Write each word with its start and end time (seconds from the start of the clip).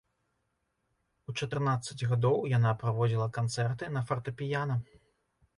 У 1.31 1.35
чатырнаццаць 1.39 2.07
гадоў 2.13 2.39
яна 2.57 2.71
праводзіла 2.85 3.27
канцэрты 3.39 3.91
на 3.99 4.07
фартэпіяна. 4.09 4.81